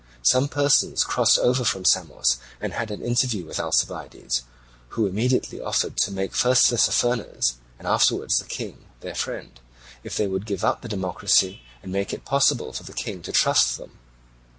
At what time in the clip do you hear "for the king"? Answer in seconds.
12.73-13.21